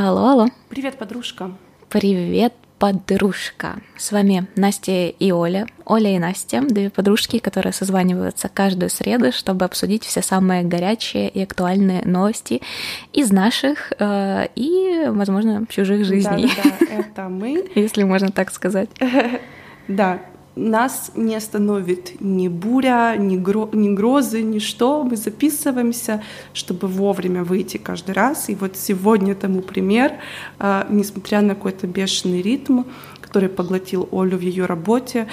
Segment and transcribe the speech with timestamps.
[0.00, 0.46] Алло, алло.
[0.68, 1.50] Привет, подружка.
[1.88, 3.80] Привет, подружка.
[3.96, 5.66] С вами Настя и Оля.
[5.86, 11.42] Оля и Настя, две подружки, которые созваниваются каждую среду, чтобы обсудить все самые горячие и
[11.42, 12.62] актуальные новости
[13.12, 16.48] из наших э, и, возможно, чужих жизней.
[16.56, 17.68] Да, да, это мы.
[17.74, 18.90] Если можно так сказать.
[19.88, 20.20] Да,
[20.58, 25.04] нас не остановит ни буря, ни, гро ни грозы, ничто.
[25.04, 28.48] Мы записываемся, чтобы вовремя выйти каждый раз.
[28.48, 30.12] И вот сегодня тому пример,
[30.58, 32.82] а, несмотря на какой-то бешеный ритм,
[33.20, 35.28] который поглотил Олю в ее работе,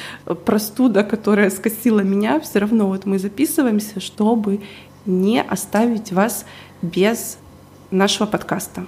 [0.46, 4.62] простуда, которая скосила меня, все равно вот мы записываемся, чтобы
[5.05, 6.46] не оставить вас
[6.82, 7.38] без
[7.91, 8.85] нашего подкаста.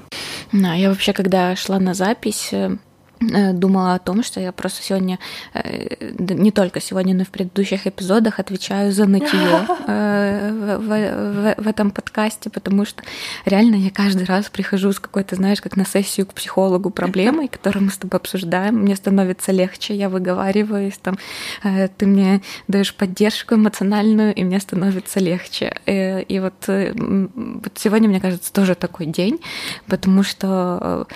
[0.51, 2.77] Да, я вообще, когда шла на запись, э,
[3.19, 5.19] думала о том, что я просто сегодня,
[5.53, 11.63] э, не только сегодня, но и в предыдущих эпизодах отвечаю за нытье э, в, в,
[11.63, 13.03] в этом подкасте, потому что
[13.45, 17.85] реально я каждый раз прихожу с какой-то, знаешь, как на сессию к психологу проблемой, которую
[17.85, 21.17] мы с тобой обсуждаем, мне становится легче, я выговариваюсь, там,
[21.63, 25.75] ты мне даешь поддержку эмоциональную, и мне становится легче.
[25.85, 29.39] И вот, вот сегодня, мне кажется, тоже такой день,
[29.87, 31.07] потому что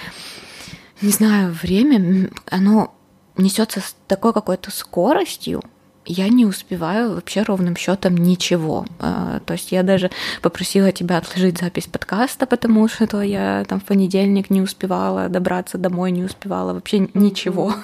[1.02, 2.94] не знаю, время, оно
[3.38, 5.62] несется с такой какой-то скоростью,
[6.06, 8.86] я не успеваю вообще ровным счетом ничего.
[9.00, 10.10] А, то есть я даже
[10.42, 16.12] попросила тебя отложить запись подкаста, потому что я там в понедельник не успевала добраться домой,
[16.12, 17.74] не успевала вообще ничего.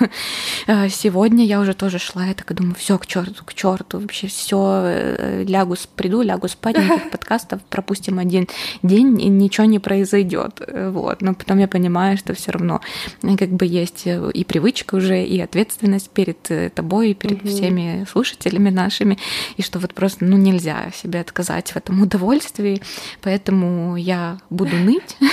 [0.70, 4.28] А, сегодня я уже тоже шла, я так думаю, все к черту, к черту, вообще
[4.28, 8.48] все, э, лягу, приду, лягу спать, никаких подкастов, пропустим один
[8.84, 10.62] день, и ничего не произойдет.
[10.68, 11.22] Вот.
[11.22, 12.82] Но потом я понимаю, что все равно
[13.22, 18.70] как бы есть и привычка уже, и ответственность перед э, тобой, и перед всеми слушателями
[18.70, 19.18] нашими,
[19.58, 22.82] и что вот просто ну, нельзя себе отказать в этом удовольствии,
[23.22, 25.18] поэтому я буду ныть.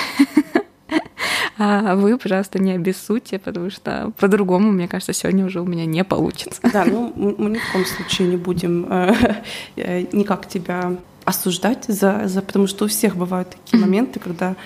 [1.56, 6.02] А вы, пожалуйста, не обессудьте, потому что по-другому, мне кажется, сегодня уже у меня не
[6.02, 6.60] получится.
[6.72, 9.14] Да, ну мы ни в коем случае не будем э,
[9.76, 14.56] э, никак тебя осуждать за, за, потому что у всех бывают такие моменты, когда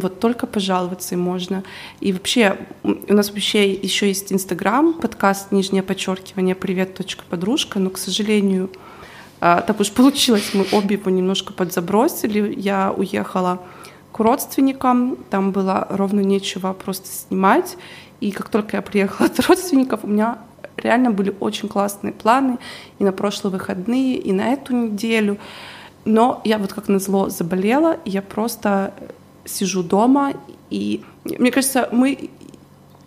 [0.00, 1.62] вот только пожаловаться можно.
[2.00, 6.94] И вообще, у нас вообще еще есть Инстаграм, подкаст «Нижнее подчеркивание привет,
[7.30, 8.70] подружка», но, к сожалению,
[9.40, 12.54] а, так уж получилось, мы обе его немножко подзабросили.
[12.58, 13.60] Я уехала
[14.10, 17.76] к родственникам, там было ровно нечего просто снимать.
[18.20, 20.38] И как только я приехала от родственников, у меня
[20.76, 22.58] реально были очень классные планы
[22.98, 25.38] и на прошлые выходные, и на эту неделю.
[26.04, 28.92] Но я вот как назло заболела, и я просто
[29.44, 30.34] сижу дома,
[30.70, 32.30] и мне кажется, мы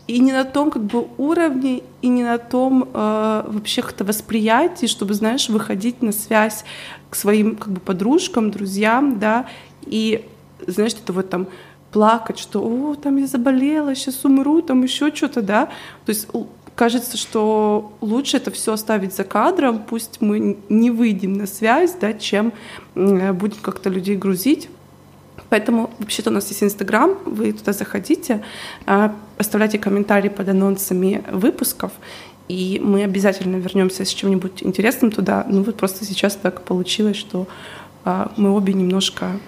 [0.08, 4.86] и не на том как бы уровне, и не на том э, вообще как-то восприятии,
[4.86, 6.64] чтобы, знаешь, выходить на связь
[7.09, 9.48] к своим как бы подружкам, друзьям, да,
[9.86, 10.25] и,
[10.66, 11.48] знаешь, это вот там
[11.92, 15.66] плакать, что, о, там я заболела, сейчас умру, там еще что-то, да,
[16.06, 16.28] то есть
[16.75, 22.14] кажется, что лучше это все оставить за кадром, пусть мы не выйдем на связь, да,
[22.14, 22.54] чем
[22.96, 24.69] будем как-то людей грузить
[25.50, 28.44] Поэтому вообще-то у нас есть Инстаграм, вы туда заходите,
[28.86, 31.92] а, оставляйте комментарии под анонсами выпусков,
[32.48, 35.46] и мы обязательно вернемся с чем-нибудь интересным туда.
[35.50, 37.48] Ну вот просто сейчас так получилось, что
[38.03, 39.40] а, мы обе немножко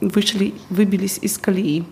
[0.00, 1.84] вышли, выбились из колеи.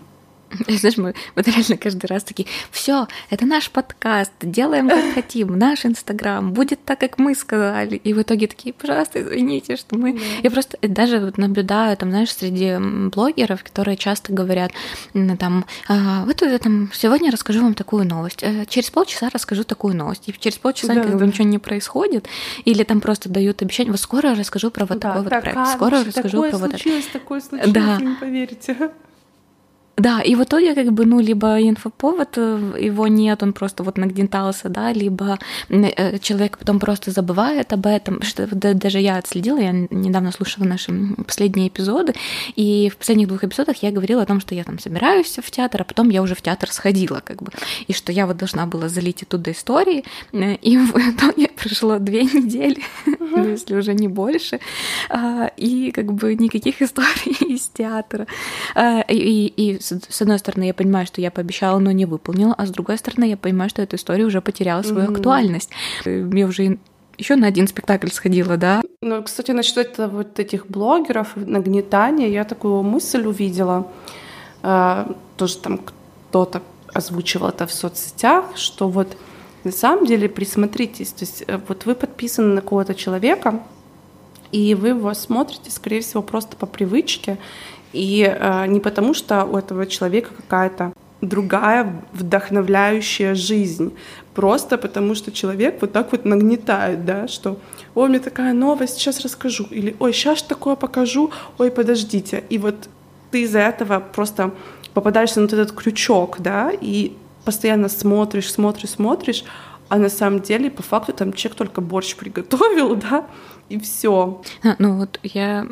[0.67, 5.85] Знаешь, мы вот реально каждый раз такие, все, это наш подкаст, делаем как хотим, наш
[5.85, 7.95] Инстаграм, будет так, как мы сказали.
[7.97, 10.11] И в итоге такие, пожалуйста, извините, что мы...
[10.11, 10.21] Yeah.
[10.43, 12.77] Я просто даже вот наблюдаю, там, знаешь, среди
[13.09, 14.71] блогеров, которые часто говорят,
[15.39, 19.95] там, «А, вот я там сегодня расскажу вам такую новость, э, через полчаса расскажу такую
[19.95, 21.25] новость, и через полчаса да, как да.
[21.25, 22.27] ничего не происходит,
[22.65, 26.03] или там просто дают обещание, вот скоро расскажу про вот да, такой вот проект, скоро
[26.03, 26.83] расскажу про вот это.
[27.13, 27.97] Такое случилось, да.
[27.97, 28.91] не поверите.
[29.97, 33.97] Да, и в итоге как бы, ну, либо инфоповод, э, его нет, он просто вот
[33.97, 39.71] нагнетался, да, либо э, человек потом просто забывает об этом, что даже я отследила, я
[39.71, 40.93] недавно слушала наши
[41.25, 42.13] последние эпизоды,
[42.55, 45.81] и в последних двух эпизодах я говорила о том, что я там собираюсь в театр,
[45.81, 47.51] а потом я уже в театр сходила, как бы,
[47.87, 52.23] и что я вот должна была залить оттуда истории, э, и в итоге прошло две
[52.23, 53.49] недели, uh-huh.
[53.49, 54.59] если уже не больше,
[55.09, 58.27] а, и как бы никаких историй из театра,
[59.09, 62.69] и, и с одной стороны, я понимаю, что я пообещала, но не выполнила, а с
[62.69, 65.17] другой стороны, я понимаю, что эта история уже потеряла свою mm-hmm.
[65.17, 65.69] актуальность.
[66.05, 66.77] Я уже
[67.17, 68.81] еще на один спектакль сходила, да.
[69.01, 73.87] Ну, кстати, насчет вот этих блогеров, нагнетания, я такую мысль увидела.
[74.61, 76.61] Э, тоже там кто-то
[76.93, 79.17] озвучивал это в соцсетях, что вот
[79.63, 83.61] на самом деле присмотритесь, то есть э, вот вы подписаны на кого-то человека,
[84.51, 87.37] и вы его смотрите, скорее всего, просто по привычке,
[87.93, 93.93] и э, не потому, что у этого человека какая-то другая вдохновляющая жизнь.
[94.33, 97.59] Просто потому что человек вот так вот нагнетает, да, что
[97.95, 99.65] ой, меня такая новость, сейчас расскажу.
[99.71, 102.43] Или ой, сейчас такое покажу, ой, подождите.
[102.49, 102.89] И вот
[103.31, 104.51] ты из-за этого просто
[104.93, 107.13] попадаешься на вот этот крючок, да, и
[107.45, 109.43] постоянно смотришь, смотришь, смотришь,
[109.89, 113.25] а на самом деле, по факту, там человек только борщ приготовил, да,
[113.69, 114.41] и все.
[114.63, 115.67] А, ну вот я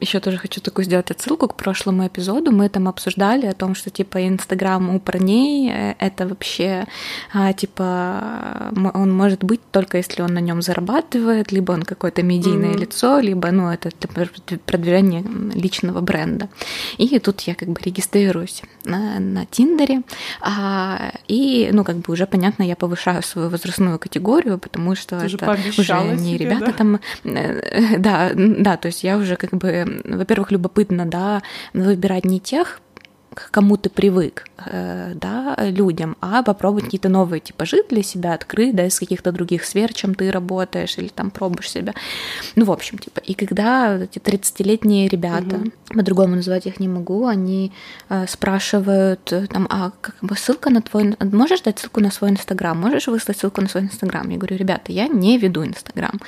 [0.00, 2.50] еще тоже хочу такую сделать отсылку к прошлому эпизоду.
[2.52, 6.86] Мы там обсуждали о том, что типа Инстаграм у парней э, это вообще
[7.32, 12.72] а, типа он может быть только если он на нем зарабатывает, либо он какое-то медийное
[12.72, 12.78] mm-hmm.
[12.78, 13.90] лицо, либо ну это
[14.66, 15.24] продвижение
[15.54, 16.48] личного бренда.
[16.98, 20.02] И тут я как бы регистрируюсь на, на Тиндере,
[20.40, 25.26] а, и ну как бы уже понятно, я повышаю свою возрастную категорию, потому что Ты
[25.26, 26.72] это уже не себе, ребята да?
[26.72, 31.42] там, э, да, да, то есть я уже как бы, во-первых, любопытно, да,
[31.72, 32.80] выбирать не тех
[33.34, 38.74] к кому ты привык, э, да, людям, а попробовать какие-то новые типажи для себя открыть,
[38.74, 41.92] да, из каких-то других сфер, чем ты работаешь, или там пробуешь себя.
[42.56, 45.70] Ну, в общем, типа, и когда эти 30-летние ребята, угу.
[45.88, 47.72] по-другому назвать их не могу, они
[48.08, 52.30] э, спрашивают, э, там, а как бы ссылка на твой, можешь дать ссылку на свой
[52.30, 54.28] Инстаграм, можешь выслать ссылку на свой Инстаграм?
[54.30, 56.20] Я говорю, ребята, я не веду Инстаграм,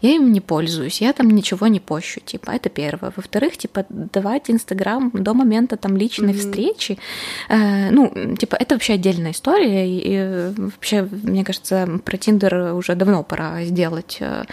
[0.00, 3.12] я им не пользуюсь, я там ничего не пощу, типа, это первое.
[3.16, 6.51] Во-вторых, типа, давайте Инстаграм до момента там личной угу встречи.
[7.48, 9.88] Э, ну, типа, это вообще отдельная история.
[9.88, 14.44] И вообще, мне кажется, про Тиндер уже давно пора сделать э,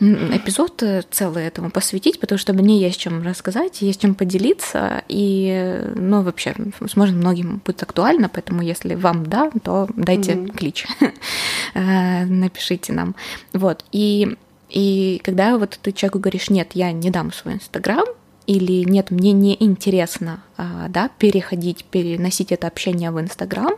[0.00, 5.02] эпизод целый этому посвятить, потому что мне есть чем рассказать, есть чем поделиться.
[5.08, 10.56] И, ну, вообще, возможно, многим будет актуально, поэтому если вам да, то дайте mm-hmm.
[10.56, 10.86] клич,
[11.74, 13.14] э, напишите нам.
[13.52, 13.84] Вот.
[13.92, 14.36] И
[14.70, 18.06] и когда вот ты человеку говоришь, нет, я не дам свой Инстаграм,
[18.50, 23.74] или нет, мне не интересно а, да, переходить, переносить это общение в Инстаграм,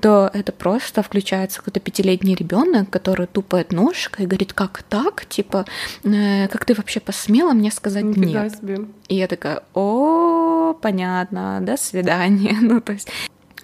[0.00, 5.66] то это просто включается какой-то пятилетний ребенок, который тупает ножкой и говорит, как так, типа,
[6.04, 8.56] э, как ты вообще посмела мне сказать Нифига нет?
[8.56, 8.78] Себе.
[9.08, 12.56] И я такая, о, понятно, до свидания.
[12.62, 13.10] Ну, то есть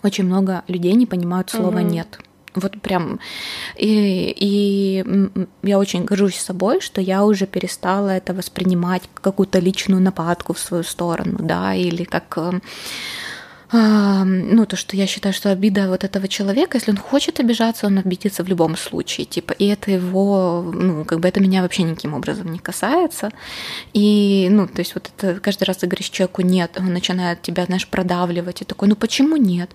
[0.03, 1.87] очень много людей не понимают слова угу.
[1.87, 2.19] нет.
[2.57, 3.21] Вот прям.
[3.77, 5.05] И, и
[5.63, 10.59] я очень горжусь собой, что я уже перестала это воспринимать как какую-то личную нападку в
[10.59, 12.61] свою сторону, да, или как э,
[13.73, 17.99] ну, то, что я считаю, что обида вот этого человека, если он хочет обижаться, он
[17.99, 22.15] обидится в любом случае, типа, и это его, ну, как бы это меня вообще никаким
[22.15, 23.31] образом не касается,
[23.93, 27.65] и, ну, то есть вот это каждый раз ты говоришь человеку «нет», он начинает тебя,
[27.65, 29.71] знаешь, продавливать, и такой, ну, почему нет?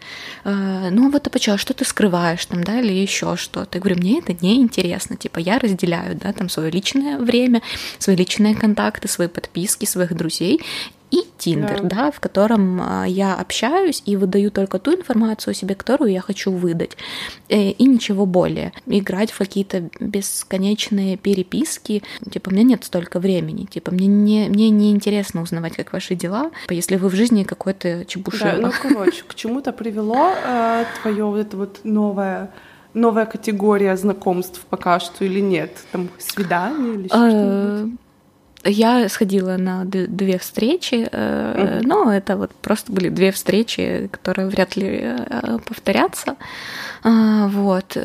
[0.46, 3.78] А, ну, вот а почему, что ты скрываешь там, да, или еще что-то?
[3.78, 7.62] Я говорю, мне это не интересно, типа, я разделяю, да, там, свое личное время,
[8.00, 10.62] свои личные контакты, свои подписки, своих друзей,
[11.12, 11.90] и Тиндер, да.
[11.90, 16.22] да, в котором а, я общаюсь и выдаю только ту информацию о себе, которую я
[16.22, 16.98] хочу выдать,
[17.50, 18.72] э, и ничего более.
[18.86, 24.70] Играть в какие-то бесконечные переписки, типа, у меня нет столько времени, типа, мне не, мне
[24.70, 28.44] не интересно узнавать, как ваши дела, если вы в жизни какой-то чебушек.
[28.44, 32.52] Да, ну, короче, к чему-то привело э, твое вот это вот новое
[32.94, 35.72] новая категория знакомств пока что или нет?
[35.92, 37.90] Там свидание или что-то?
[38.64, 41.82] Я сходила на две встречи, mm-hmm.
[41.84, 46.36] но это вот просто были две встречи, которые вряд ли э, повторятся.
[47.04, 47.98] А, вот.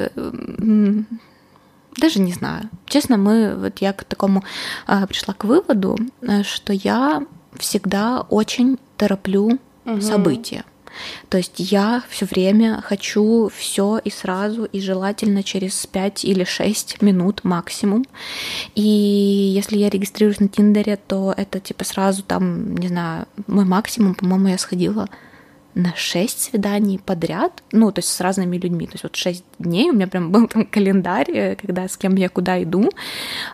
[1.97, 2.69] Даже не знаю.
[2.87, 4.45] Честно, мы, вот я к такому
[4.87, 7.23] а, пришла к выводу, э, что я
[7.59, 10.01] всегда очень тороплю угу.
[10.01, 10.65] события.
[11.29, 17.03] То есть я все время хочу все и сразу, и желательно через 5 или 6
[17.03, 18.05] минут максимум.
[18.75, 24.15] И если я регистрируюсь на Тиндере, то это типа сразу там, не знаю, мой максимум,
[24.15, 25.09] по-моему, я сходила
[25.77, 28.87] на 6 свиданий подряд, ну, то есть с разными людьми.
[28.87, 32.17] То есть вот 6 дней у меня прям был там календарь, э, когда с кем
[32.17, 32.91] я куда иду.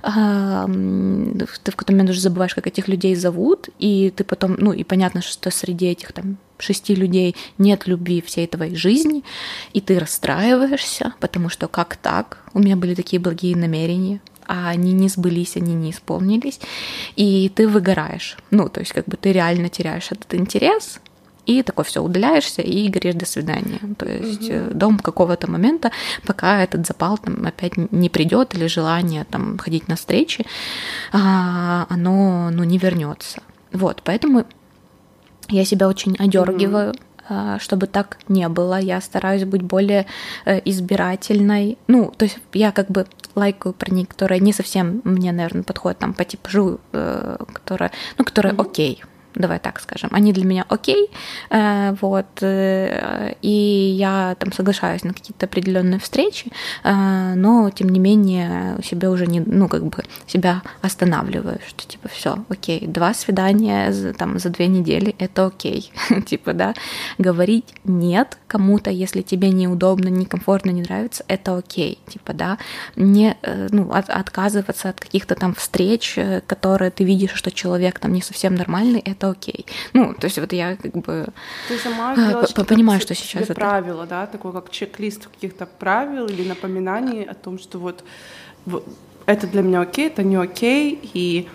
[0.03, 4.85] Ты в какой-то момент уже забываешь, как этих людей зовут, и ты потом, ну, и
[4.85, 9.25] понятно, что среди этих там шести людей нет любви всей твоей жизни,
[9.73, 12.39] и ты расстраиваешься, потому что как так?
[12.55, 16.61] У меня были такие благие намерения, а они не сбылись, они не исполнились,
[17.17, 18.37] и ты выгораешь.
[18.53, 21.01] Ну, то есть как бы ты реально теряешь этот интерес,
[21.47, 23.81] и такой все удаляешься и говоришь до свидания.
[23.99, 24.75] То есть угу.
[24.75, 25.91] до какого-то момента,
[26.27, 30.47] пока этот запал там опять не придет или желание там ходить на встречи,
[31.13, 33.43] а, оно ну, не вернется.
[33.73, 34.45] Вот, поэтому
[35.49, 36.93] я себя очень одергиваю.
[36.93, 36.99] mm
[37.61, 38.81] чтобы так не было.
[38.81, 40.07] Я стараюсь быть более
[40.45, 41.79] э, избирательной.
[41.87, 46.15] Ну, то есть я как бы лайкаю парней, которые не совсем мне, наверное, подходят там
[46.15, 48.61] по типажу, э, которые, ну, которые mm-hmm.
[48.61, 51.11] окей, давай так скажем, они для меня окей,
[51.51, 56.53] э, вот, э, и я там соглашаюсь на какие-то определенные встречи,
[56.85, 62.09] э, но тем не менее себя уже не, ну как бы себя останавливаю, что типа
[62.09, 65.91] все, окей, два свидания там за две недели, это окей,
[66.27, 66.75] типа да,
[67.19, 72.59] говорить нет кому-то, если тебе неудобно, некомфортно, не нравится, это окей, типа да,
[72.97, 73.37] не
[73.71, 78.55] ну от, отказываться от каких-то там встреч, которые ты видишь, что человек там не совсем
[78.55, 79.67] нормальный, это окей.
[79.93, 81.27] Ну, то есть вот я как бы
[81.69, 86.47] Ты сама а, понимаю, что сейчас это правило, да, такое как чек-лист каких-то правил или
[86.49, 88.05] напоминаний о том, что вот,
[88.67, 88.87] вот
[89.27, 91.49] это для меня окей, это не окей, и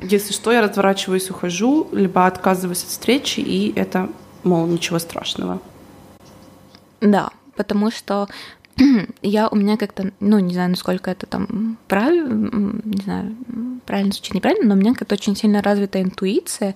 [0.00, 4.08] если что, я разворачиваюсь, ухожу, либо отказываюсь от встречи, и это,
[4.42, 5.60] мол, ничего страшного.
[7.00, 8.28] Да, потому что
[9.22, 13.36] я у меня как-то, ну, не знаю, насколько это там правильно, не знаю,
[13.86, 16.74] правильно звучит, неправильно, но у меня как-то очень сильно развита интуиция,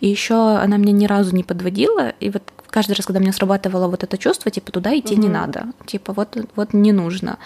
[0.00, 3.88] и еще она меня ни разу не подводила, и вот каждый раз, когда мне срабатывало
[3.88, 5.22] вот это чувство, типа туда идти угу.
[5.22, 7.38] не надо, типа вот вот не нужно,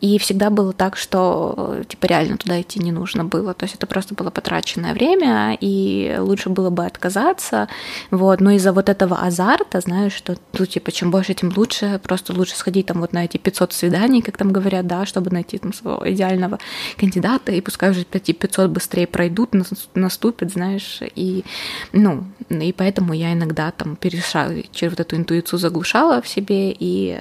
[0.00, 3.86] и всегда было так, что типа реально туда идти не нужно было, то есть это
[3.86, 7.68] просто было потраченное время, и лучше было бы отказаться,
[8.10, 12.32] вот, но из-за вот этого азарта, знаешь, что ну типа чем больше, тем лучше, просто
[12.32, 15.72] лучше сходить там вот на эти 500 свиданий, как там говорят, да, чтобы найти там
[15.72, 16.58] своего идеального
[16.96, 19.50] кандидата, и пускай уже 500 быстрее пройдут,
[19.94, 21.44] наступят, знаешь, и
[21.92, 27.18] ну и поэтому я иногда там перешагиваю через вот эту интуицию заглушала в себе и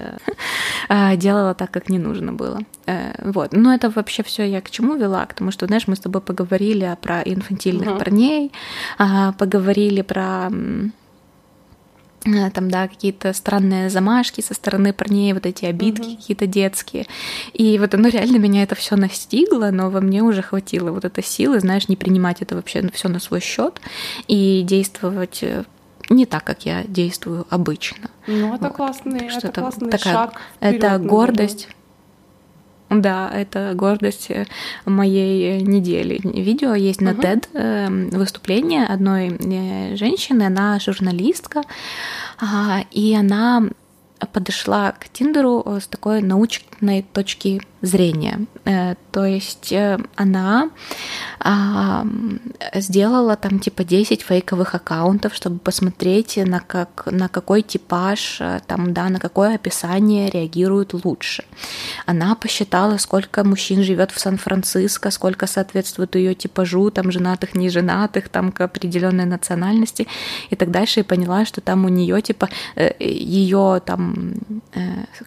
[0.89, 2.59] э, делала так, как не нужно было.
[2.85, 3.53] Э, вот.
[3.53, 5.25] Но это вообще все я к чему вела?
[5.25, 7.99] К тому, что, знаешь, мы с тобой поговорили про инфантильных uh-huh.
[7.99, 8.51] парней,
[8.97, 10.49] а, поговорили про
[12.25, 16.15] Э, там, да, какие-то странные замашки со стороны парней, вот эти обидки mm-hmm.
[16.17, 17.05] какие-то детские.
[17.53, 21.23] И вот оно реально меня это все настигло, но во мне уже хватило вот этой
[21.23, 23.79] силы, знаешь, не принимать это вообще все на свой счет
[24.27, 25.65] и действовать э,
[26.09, 28.09] не так, как я действую обычно.
[28.27, 28.75] Ну, это вот.
[28.75, 30.41] классный, это, это классный такая, шаг.
[30.59, 31.69] Это гордость.
[32.89, 34.45] Да, это гордость э,
[34.85, 36.19] моей недели.
[36.23, 41.63] Видео есть на TED эм, выступление одной э, женщины, она журналистка,
[42.91, 43.63] и она
[44.31, 46.21] подошла к Тиндеру э, с такой
[46.81, 48.39] научной точки зрения.
[48.65, 50.69] Э, то есть э, она
[51.39, 52.05] а,
[52.73, 59.09] сделала там типа 10 фейковых аккаунтов, чтобы посмотреть, на, как, на какой типаж, там, да,
[59.09, 61.43] на какое описание реагируют лучше.
[62.07, 68.29] Она посчитала, сколько мужчин живет в Сан-Франциско, сколько соответствует ее типажу, там, женатых, не женатых,
[68.29, 70.07] там, к определенной национальности
[70.49, 72.49] и так дальше, и поняла, что там у нее типа
[72.99, 74.33] ее там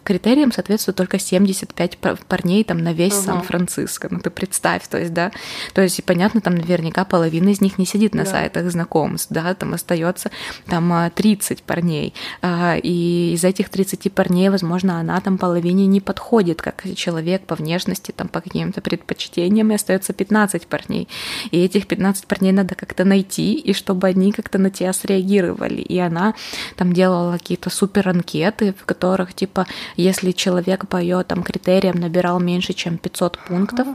[0.03, 3.23] критериям соответствует только 75 парней там на весь угу.
[3.23, 4.07] Сан-Франциско.
[4.11, 5.31] Ну ты представь, то есть, да,
[5.73, 8.31] то есть, понятно, там наверняка половина из них не сидит на да.
[8.31, 10.31] сайтах знакомств, да, там остается
[10.67, 16.61] там 30 парней, а, и из этих 30 парней, возможно, она там половине не подходит,
[16.61, 21.07] как человек по внешности, там по каким-то предпочтениям, и остается 15 парней.
[21.51, 25.81] И этих 15 парней надо как-то найти, и чтобы они как-то на тебя среагировали.
[25.81, 26.33] И она
[26.75, 32.39] там делала какие-то супер анкеты, в которых, типа, если человек по ее там критериям набирал
[32.39, 33.87] меньше, чем 500 пунктов.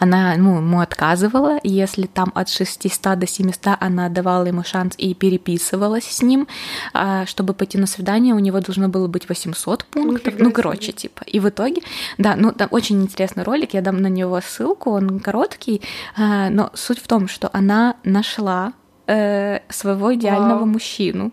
[0.00, 5.14] Она ну, ему отказывала, если там от 600 до 700 она давала ему шанс и
[5.14, 6.48] переписывалась с ним,
[6.92, 10.34] а, чтобы пойти на свидание, у него должно было быть 800 пунктов.
[10.38, 11.22] Ну, короче, типа.
[11.24, 11.82] И в итоге,
[12.18, 15.82] да, ну, там очень интересный ролик, я дам на него ссылку, он короткий,
[16.16, 18.72] а, но суть в том, что она нашла
[19.06, 20.66] э, своего идеального Вау.
[20.66, 21.32] мужчину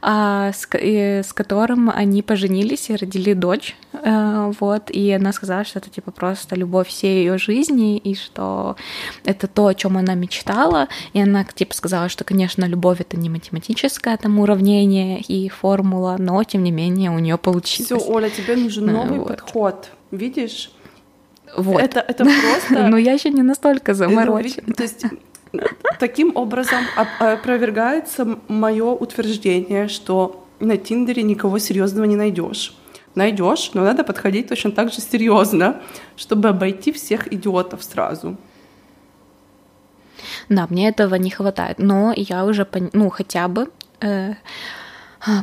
[0.00, 3.76] а, с, и, с которым они поженились и родили дочь.
[4.04, 8.76] А, вот, и она сказала, что это типа просто любовь всей ее жизни, и что
[9.24, 10.88] это то, о чем она мечтала.
[11.12, 16.42] И она типа сказала, что, конечно, любовь это не математическое там уравнение и формула, но
[16.44, 18.02] тем не менее у нее получилось.
[18.02, 19.28] Все, Оля, тебе нужен новый вот.
[19.28, 19.90] подход.
[20.10, 20.72] Видишь?
[21.56, 21.80] Вот.
[21.80, 22.88] Это, это просто...
[22.88, 24.74] Но я еще не настолько заморочена.
[24.74, 25.04] То есть
[25.98, 32.74] Таким образом опровергается мое утверждение, что на Тиндере никого серьезного не найдешь.
[33.14, 35.80] Найдешь, но надо подходить точно так же серьезно,
[36.16, 38.36] чтобы обойти всех идиотов сразу.
[40.48, 43.68] Да, мне этого не хватает, но я уже, ну, хотя бы
[44.00, 44.34] э,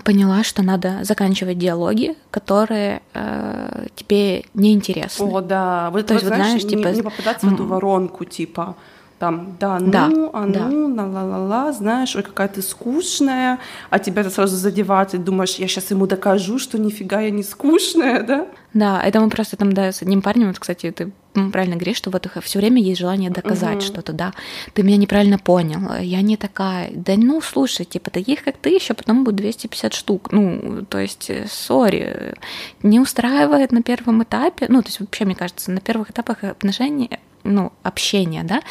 [0.04, 5.26] поняла, что надо заканчивать диалоги, которые э, тебе неинтересны.
[5.26, 5.90] О, да.
[5.92, 6.96] Вот, То вот, есть, знаешь, вот, знаешь, типа...
[6.96, 8.76] не попадаться в эту воронку, типа
[9.20, 11.06] там, да, ну, Да, а ну, да.
[11.06, 13.60] ла-ла-ла-ла, знаешь, ой, какая ты скучная,
[13.90, 17.44] а тебя это сразу задевает, и думаешь, я сейчас ему докажу, что нифига я не
[17.44, 18.48] скучная, да?
[18.74, 21.12] Да, это мы просто там, да, с одним парнем, вот, кстати, ты
[21.52, 23.82] правильно говоришь, что вот все время есть желание доказать Мгм.
[23.82, 24.34] что-то, да,
[24.74, 28.94] ты меня неправильно понял, я не такая, да ну, слушай, типа, таких, как ты, еще
[28.94, 32.36] потом будет 250 штук, ну, то есть, э, сори,
[32.84, 37.20] не устраивает на первом этапе, ну, то есть, вообще, мне кажется, на первых этапах отношений
[37.44, 38.62] ну, общения, да,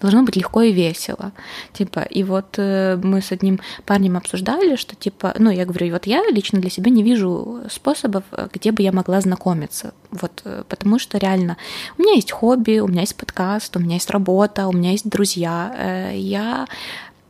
[0.00, 1.32] должно быть легко и весело.
[1.72, 6.06] Типа, и вот э, мы с одним парнем обсуждали, что, типа, ну, я говорю, вот
[6.06, 9.92] я лично для себя не вижу способов, э, где бы я могла знакомиться.
[10.10, 11.56] Вот, э, потому что реально
[11.96, 15.08] у меня есть хобби, у меня есть подкаст, у меня есть работа, у меня есть
[15.08, 16.12] друзья.
[16.12, 16.66] Я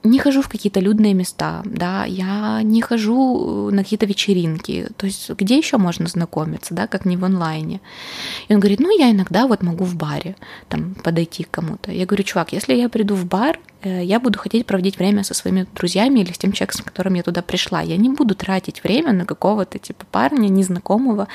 [0.05, 4.89] не хожу в какие-то людные места, да, я не хожу на какие-то вечеринки.
[4.97, 7.81] То есть где еще можно знакомиться, да, как не в онлайне.
[8.49, 10.37] И он говорит, ну, я иногда вот могу в баре
[10.69, 11.91] там подойти к кому-то.
[11.91, 15.35] Я говорю, чувак, если я приду в бар, э, я буду хотеть проводить время со
[15.35, 17.81] своими друзьями или с тем человеком, с которым я туда пришла.
[17.81, 21.27] Я не буду тратить время на какого-то типа парня незнакомого,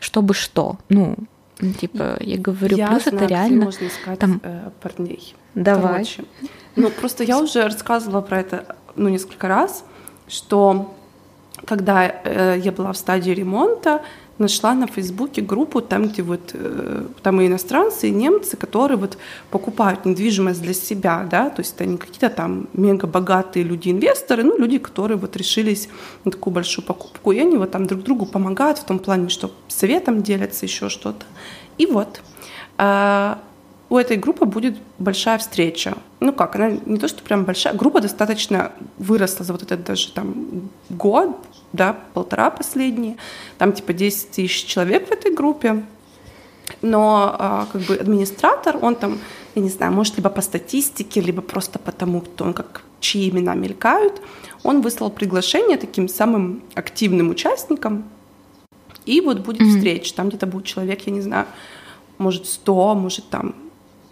[0.00, 0.78] чтобы что.
[0.88, 1.16] Ну,
[1.80, 3.64] типа, я говорю, я плюс это реально...
[3.64, 5.34] можно искать там- э, парней.
[5.54, 5.92] Давай.
[5.92, 6.24] Короче,
[6.76, 9.84] ну просто я уже рассказывала про это ну несколько раз,
[10.28, 10.94] что
[11.66, 14.02] когда э, я была в стадии ремонта,
[14.38, 19.18] нашла на Фейсбуке группу, там, где вот э, там и иностранцы, и немцы, которые вот
[19.50, 24.58] покупают недвижимость для себя, да, то есть это не какие-то там мега богатые люди-инвесторы, ну,
[24.58, 25.88] люди, которые вот решились
[26.24, 29.52] на такую большую покупку, и они вот там друг другу помогают в том плане, что
[29.68, 31.24] советом делятся, еще что-то.
[31.78, 32.20] И вот
[32.78, 33.38] а,
[33.92, 35.98] у этой группы будет большая встреча.
[36.20, 40.10] Ну как, она не то, что прям большая, группа достаточно выросла за вот этот даже
[40.12, 41.36] там год,
[41.74, 43.18] да, полтора последние,
[43.58, 45.84] там типа 10 тысяч человек в этой группе,
[46.80, 49.18] но а, как бы администратор, он там,
[49.54, 53.54] я не знаю, может либо по статистике, либо просто потому, кто он как чьи имена
[53.54, 54.22] мелькают,
[54.62, 58.04] он выслал приглашение таким самым активным участникам,
[59.04, 59.76] и вот будет Мгм.
[59.76, 61.44] встреча, там где-то будет человек, я не знаю,
[62.16, 63.54] может 100, может там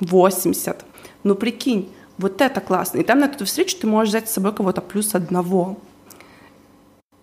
[0.00, 0.84] 80.
[1.24, 2.98] Ну прикинь, вот это классно.
[2.98, 5.78] И там на эту встречу ты можешь взять с собой кого-то плюс одного.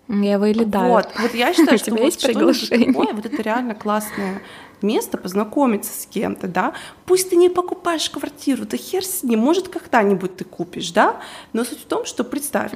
[0.07, 0.93] Я вылетаю.
[0.93, 2.93] Вот, вот я считаю, что вот приглашение?
[2.93, 4.41] такое, вот это реально классное
[4.81, 6.73] место познакомиться с кем-то, да.
[7.05, 11.17] Пусть ты не покупаешь квартиру, да хер с ним, может когда-нибудь ты купишь, да.
[11.53, 12.71] Но суть в том, что представь,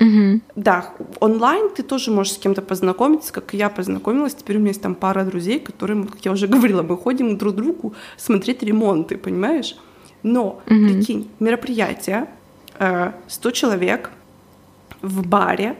[0.55, 4.35] да, онлайн ты тоже можешь с кем-то познакомиться, как и я познакомилась.
[4.35, 7.53] Теперь у меня есть там пара друзей, которые, как я уже говорила, мы ходим друг
[7.53, 9.75] к другу смотреть ремонты, понимаешь?
[10.23, 10.87] Но, Мгм.
[10.87, 12.27] прикинь, мероприятие,
[12.79, 14.11] э, 100 человек
[15.01, 15.75] в баре,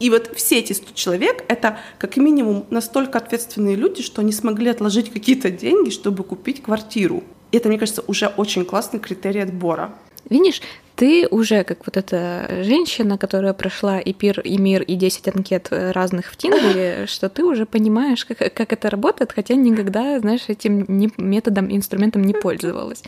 [0.00, 4.70] и вот все эти 100 человек— это как минимум настолько ответственные люди, что они смогли
[4.70, 7.24] отложить какие-то деньги, чтобы купить квартиру.
[7.50, 9.92] И это, мне кажется, уже очень классный критерий отбора.
[10.28, 10.60] Видишь,
[10.96, 15.68] ты уже как вот эта женщина, которая прошла и пир, и мир, и 10 анкет
[15.70, 20.48] э, разных в Тиндере, что ты уже понимаешь, как, как это работает, хотя никогда, знаешь,
[20.48, 23.02] этим не- методом, инструментом не пользовалась.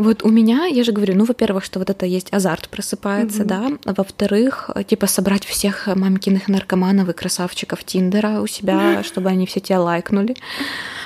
[0.00, 3.46] Вот у меня, я же говорю, ну, во-первых, что вот это есть азарт просыпается, Мгм.
[3.48, 9.28] да, а во-вторых, э, типа собрать всех мамкиных наркоманов и красавчиков Тиндера у себя, чтобы
[9.28, 10.36] они все тебя лайкнули.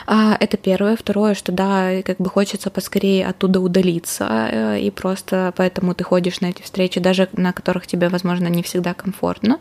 [0.07, 0.97] А, Это первое.
[0.97, 6.41] Второе, что да, как бы хочется поскорее оттуда удалиться, э, и просто поэтому ты ходишь
[6.41, 9.59] на эти встречи, даже на которых тебе, возможно, не всегда комфортно.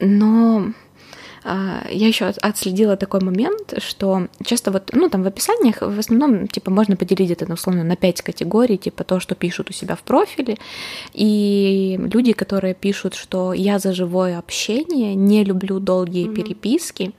[0.00, 0.72] Но
[1.90, 6.70] я еще отследила такой момент, что часто вот, ну, там в описаниях в основном, типа,
[6.70, 10.00] можно поделить это, ну, условно, на пять категорий, типа то, что пишут у себя в
[10.02, 10.58] профиле,
[11.14, 16.34] и люди, которые пишут, что я за живое общение, не люблю долгие Мгм.
[16.34, 17.12] переписки,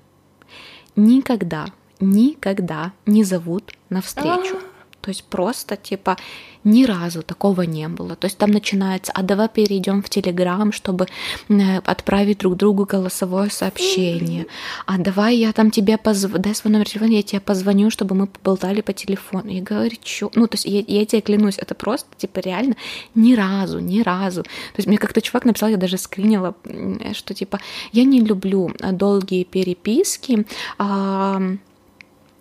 [0.95, 1.65] никогда,
[1.99, 4.57] никогда не зовут на встречу.
[5.10, 6.17] То есть просто типа
[6.63, 8.15] ни разу такого не было.
[8.15, 11.08] То есть там начинается, а давай перейдем в Телеграм, чтобы
[11.50, 14.45] э, отправить друг другу голосовое сообщение.
[14.86, 16.32] А давай я там тебе позв...
[16.34, 19.50] дай свой номер телефона, я тебе позвоню, чтобы мы поболтали по телефону.
[19.50, 20.30] Я говорю, чё?
[20.36, 22.76] Ну, то есть я, я тебе клянусь, это просто типа реально
[23.15, 24.43] ни разу, ни разу.
[24.43, 27.60] То есть мне как-то чувак написал, я даже скринила, м, что типа
[27.93, 30.45] я не люблю э, долгие переписки,
[30.78, 31.58] а, Э,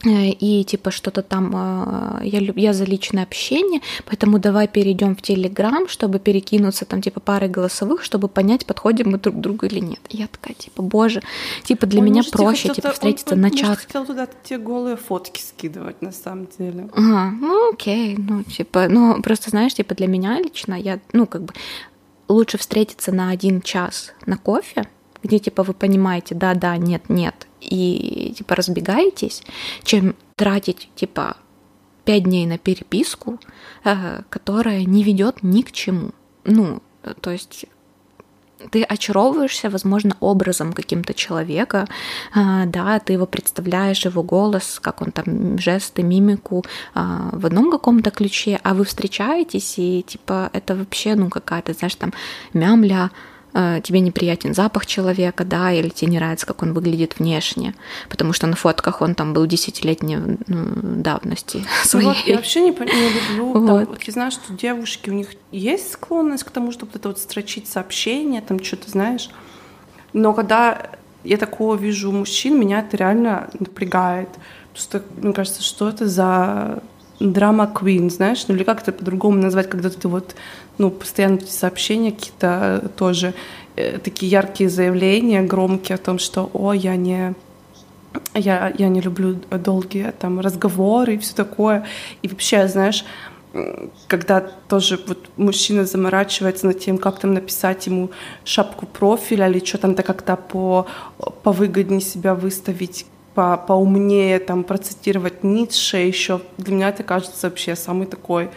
[0.05, 5.89] и типа что-то там э, я, я за личное общение, поэтому давай перейдем в Телеграм,
[5.89, 10.01] чтобы перекинуться там типа парой голосовых, чтобы понять, подходим мы друг к другу или нет.
[10.09, 11.23] И я такая, типа, боже,
[11.65, 13.79] типа для Он, меня тебе проще типа встретиться он, на чат.
[13.79, 16.89] хотел туда те голые фотки скидывать, на самом деле.
[16.93, 21.43] Ага, ну окей, ну типа, ну просто знаешь, типа для меня лично я, ну как
[21.43, 21.55] бы
[22.29, 24.87] лучше встретиться на один час на кофе,
[25.25, 29.43] где типа вы понимаете, да, да, нет, нет, и типа разбегаетесь,
[29.83, 31.37] чем тратить типа
[32.05, 33.39] пять дней на переписку,
[33.85, 36.11] э, которая не ведет ни к чему.
[36.45, 36.83] Ну,
[37.21, 37.67] то есть
[38.71, 41.87] ты очаровываешься, возможно, образом каким-то человека,
[42.35, 48.11] а, да, ты его представляешь, его голос, как он там, жесты, мимику в одном каком-то
[48.11, 52.13] ключе, а вы встречаетесь, и типа это вообще, ну, какая-то, знаешь, там,
[52.53, 53.15] мямля, Э,
[53.53, 57.75] тебе неприятен запах человека, да, или тебе не нравится, как он выглядит внешне,
[58.09, 60.67] потому что на фотках он там был десятилетней ну,
[61.03, 62.07] давности своей.
[62.07, 63.67] Ну, вот, я вообще не, не люблю, вот.
[63.67, 67.19] Там, вот я знаю, что девушки, у них есть склонность к тому, чтобы это вот
[67.19, 69.31] строчить сообщения, там что-то, знаешь,
[70.13, 70.91] но когда
[71.25, 74.29] я такого вижу у мужчин, меня это реально напрягает.
[74.73, 76.83] Просто, мне кажется, что это за
[77.21, 80.37] драма queen, знаешь, ну или как это по-другому назвать, когда ты вот,
[80.79, 83.35] ну, постоянно эти сообщения какие-то э, тоже,
[83.77, 87.35] э, такие яркие заявления, громкие о том, что, о, я не,
[88.35, 91.85] я, я не люблю долгие там разговоры и все такое.
[92.23, 93.05] И вообще, знаешь,
[94.07, 98.11] когда тоже вот мужчина заморачивается над тем, как там написать ему
[98.45, 100.87] шапку профиля или что там то как-то по,
[101.43, 106.41] повыгоднее себя выставить, по поумнее там процитировать Ницше еще.
[106.59, 108.51] Для меня это кажется вообще самый такой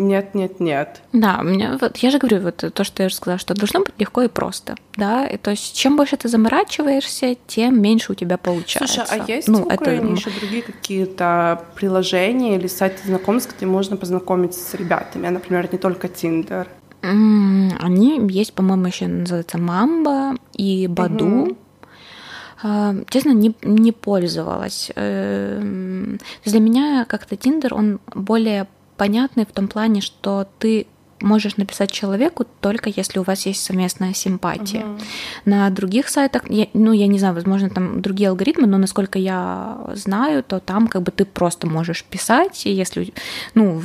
[0.00, 1.02] нет, нет, нет.
[1.12, 3.94] Да, мне вот я же говорю, вот то, что я же сказала, что должно быть
[3.98, 5.26] легко и просто, да.
[5.26, 9.04] И, то есть чем больше ты заморачиваешься, тем меньше у тебя получается.
[9.04, 10.20] Слушай, а есть ну, в Украине это...
[10.20, 15.78] еще другие какие-то приложения или сайты знакомств, где можно познакомиться с ребятами, а, например, не
[15.78, 16.66] только Тиндер?
[17.02, 21.26] Они есть, по-моему, еще называется Мамба и Баду.
[21.26, 21.56] Угу.
[22.62, 24.90] А, честно, не, не пользовалась.
[24.94, 28.66] Эм, для меня как-то Тиндер, он более
[29.00, 30.86] понятный в том плане, что ты
[31.20, 34.84] можешь написать человеку только если у вас есть совместная симпатия.
[34.84, 34.98] Угу.
[35.44, 39.78] На других сайтах, я, ну, я не знаю, возможно, там другие алгоритмы, но насколько я
[39.94, 43.12] знаю, то там как бы ты просто можешь писать, и если,
[43.54, 43.80] ну,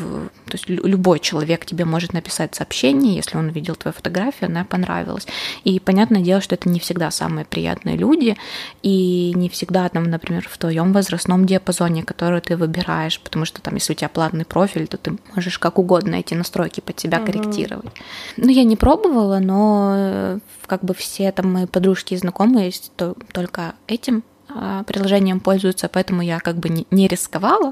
[0.45, 5.28] то есть любой человек тебе может написать сообщение, если он видел твою фотографию, она понравилась.
[5.63, 8.38] И понятное дело, что это не всегда самые приятные люди,
[8.82, 13.76] и не всегда там, например, в твоем возрастном диапазоне, который ты выбираешь, потому что там,
[13.76, 17.92] если у тебя платный профиль, то ты можешь как угодно эти настройки под себя корректировать.
[18.38, 23.16] Ну, я не пробовала, но э, как бы все там мои подружки и знакомые то,
[23.32, 27.72] только этим а, приложением пользуются, поэтому я как бы не, рисковала,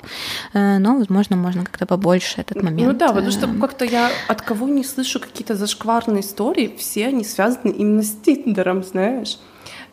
[0.53, 2.91] э, но, возможно, можно как-то побольше этот ну момент.
[2.91, 7.07] Ну да, потому что э, как-то я от кого не слышу какие-то зашкварные истории, все
[7.07, 9.37] они связаны именно с Тиндером, знаешь.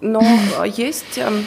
[0.01, 0.23] Но
[0.64, 1.44] есть эм,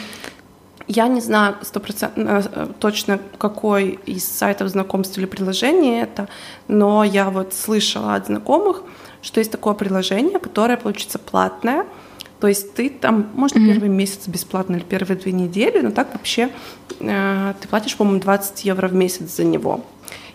[0.86, 6.28] я не знаю стопроцентно э, точно, какой из сайтов знакомств или приложений это,
[6.68, 8.82] но я вот слышала от знакомых,
[9.22, 11.86] что есть такое приложение, которое получится платное.
[12.40, 13.66] То есть ты там, может, mm-hmm.
[13.66, 16.50] первый месяц бесплатно или первые две недели, но так вообще
[17.00, 19.84] э, ты платишь, по-моему, 20 евро в месяц за него.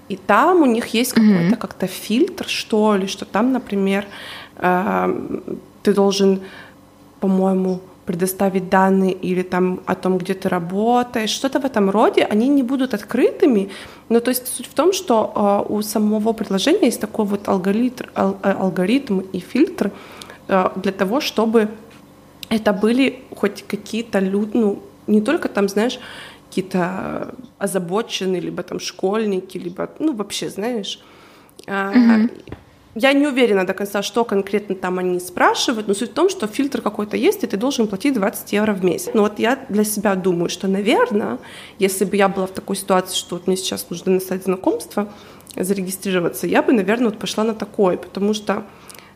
[0.08, 1.34] И там у них есть mm-hmm.
[1.34, 4.08] какой-то как-то фильтр, что ли, что там, например,
[4.58, 5.44] э,
[5.84, 6.42] ты должен,
[7.20, 12.48] по-моему, предоставить данные или там о том, где ты работаешь, что-то в этом роде, они
[12.48, 13.70] не будут открытыми.
[14.10, 18.06] Но то есть суть в том, что э, у самого приложения есть такой вот алгоритм,
[18.16, 19.92] ал, э, алгоритм и фильтр
[20.48, 21.68] э, для того, чтобы
[22.50, 26.00] это были хоть какие-то люди, ну, не только там, знаешь,
[26.50, 31.00] какие-то озабоченные, либо там школьники, либо, ну, вообще, знаешь,
[31.68, 32.30] mm-hmm
[32.96, 36.48] я не уверена до конца, что конкретно там они спрашивают, но суть в том, что
[36.48, 39.12] фильтр какой-то есть, и ты должен платить 20 евро в месяц.
[39.14, 41.38] Ну вот я для себя думаю, что, наверное,
[41.78, 45.12] если бы я была в такой ситуации, что вот мне сейчас нужно на сайт знакомства
[45.56, 48.66] зарегистрироваться, я бы, наверное, вот пошла на такой, потому что,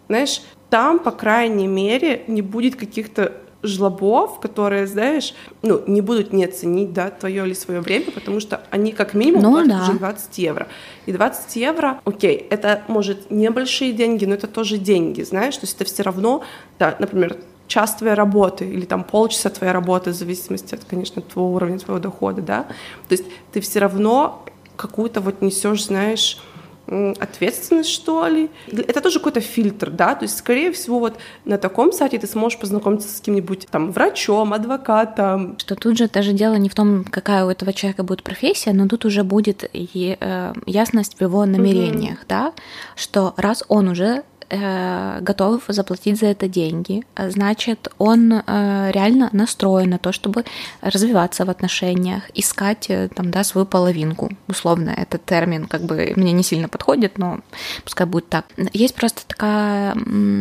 [0.07, 3.33] знаешь, там, по крайней мере, не будет каких-то
[3.63, 8.62] жлобов, которые, знаешь, ну, не будут не ценить, да, твое или свое время, потому что
[8.69, 9.84] они как минимум ну, платят да.
[9.84, 10.67] уже 20 евро.
[11.06, 15.76] И 20 евро, окей, это, может, небольшие деньги, но это тоже деньги, знаешь, то есть
[15.76, 16.43] это все равно,
[16.78, 21.54] да, например, час твоей работы или там полчаса твоей работы, в зависимости от, конечно, твоего
[21.54, 22.63] уровня, твоего дохода, да,
[23.08, 24.43] то есть ты все равно
[24.76, 26.39] какую-то вот несешь, знаешь,
[26.88, 28.50] ответственность, что ли.
[28.67, 32.60] Это тоже какой-то фильтр, да, то есть, скорее всего, вот на таком сайте ты сможешь
[32.60, 35.58] познакомиться с кем-нибудь там врачом, адвокатом.
[35.60, 38.88] Что тут же даже дело не в том, какая у этого человека будет профессия, но
[38.88, 42.26] тут уже будет и, э, ясность в его намерениях, угу.
[42.28, 42.54] да,
[42.96, 49.89] что раз он уже э, готов заплатить за это деньги, значит, он э, реально настроен
[49.91, 50.45] на то, чтобы
[50.82, 54.29] развиваться в отношениях, искать э, там, да, свою половинку.
[54.47, 57.39] Условно, этот термин как бы мне не сильно подходит, но
[57.84, 58.45] пускай будет так.
[58.73, 59.95] Есть просто такая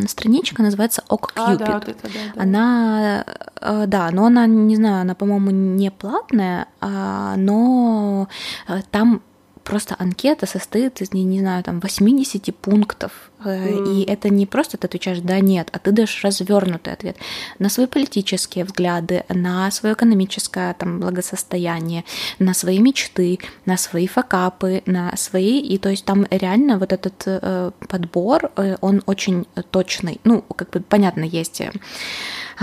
[0.09, 1.33] страничка, называется OkCupid.
[1.37, 2.43] А, да, вот это, да, да.
[2.43, 3.25] Она,
[3.61, 8.29] э, да, но она, не знаю, она, по-моему, не платная, а, но
[8.69, 9.23] э, там
[9.63, 13.95] просто анкета состоит из, не, не знаю, там 80 пунктов, Mm.
[13.95, 17.17] И это не просто ты отвечаешь да, нет, а ты даешь развернутый ответ
[17.59, 22.05] на свои политические взгляды, на свое экономическое там, благосостояние,
[22.39, 25.61] на свои мечты, на свои факапы, на свои.
[25.61, 30.21] И то есть там реально вот этот э, подбор, э, он очень точный.
[30.25, 31.73] Ну, как бы понятно, есть э,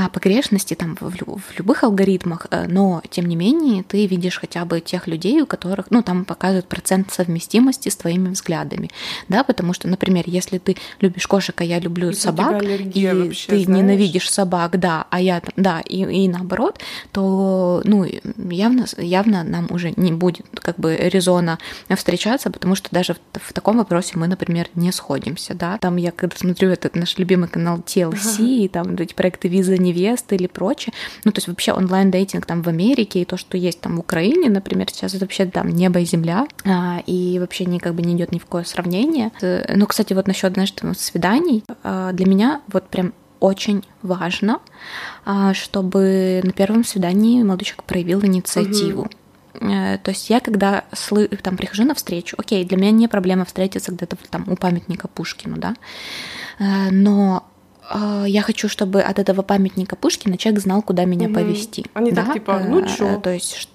[0.08, 4.80] погрешности там в, в любых алгоритмах, э, но тем не менее ты видишь хотя бы
[4.80, 8.90] тех людей, у которых, ну, там показывают процент совместимости с твоими взглядами,
[9.28, 13.48] да, потому что, например, если ты любишь кошек, а я люблю и собак, и вообще,
[13.50, 13.84] ты знаешь?
[13.84, 16.80] ненавидишь собак, да, а я, да, и, и наоборот,
[17.12, 18.06] то, ну,
[18.50, 21.60] явно, явно нам уже не будет как бы резона
[21.96, 26.12] встречаться, потому что даже в, в таком вопросе мы, например, не сходимся, да, там я
[26.12, 30.94] когда смотрю этот наш любимый канал TLC, и там эти проекты виза невесты или прочее.
[31.24, 34.50] Ну, то есть вообще онлайн-дейтинг там в Америке и то, что есть там в Украине,
[34.50, 38.16] например, сейчас это вообще там небо и земля, а, и вообще не как бы не
[38.16, 39.32] идет ни в какое сравнение.
[39.42, 44.60] Ну, кстати, вот насчет, знаешь, там, свиданий, а, для меня вот прям очень важно,
[45.26, 49.04] а, чтобы на первом свидании молодой человек проявил инициативу.
[49.04, 49.10] Угу.
[49.60, 53.92] То есть я когда слы, там прихожу на встречу, окей, для меня не проблема встретиться
[53.92, 55.76] где-то там у памятника Пушкину, да,
[56.60, 57.46] э, но
[58.28, 61.36] я хочу, чтобы от этого памятника Пушкина человек знал, куда меня угу.
[61.36, 61.86] повести.
[61.94, 62.26] Они да?
[62.26, 63.18] так типа, ну чё?
[63.18, 63.70] Э, то есть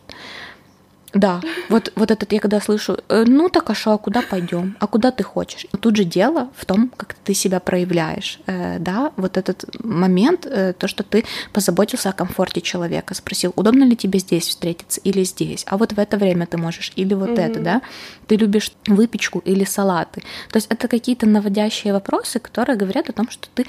[1.14, 4.76] да, вот, вот этот я когда слышу, э, ну так а что, а куда пойдем,
[4.80, 5.66] а куда ты хочешь?
[5.72, 10.46] Но тут же дело в том, как ты себя проявляешь, э, да, вот этот момент,
[10.46, 15.22] э, то, что ты позаботился о комфорте человека, спросил, удобно ли тебе здесь встретиться или
[15.24, 17.50] здесь, а вот в это время ты можешь, или вот mm-hmm.
[17.50, 17.82] это, да,
[18.26, 20.22] ты любишь выпечку или салаты.
[20.50, 23.66] То есть это какие-то наводящие вопросы, которые говорят о том, что ты